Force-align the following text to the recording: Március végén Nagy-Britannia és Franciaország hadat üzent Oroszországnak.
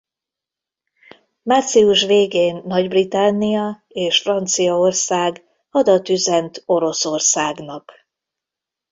Március 1.41 2.03
végén 2.05 2.61
Nagy-Britannia 2.65 3.83
és 3.87 4.19
Franciaország 4.21 5.43
hadat 5.69 6.09
üzent 6.09 6.63
Oroszországnak. 6.65 7.91